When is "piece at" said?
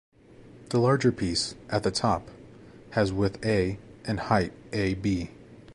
1.11-1.83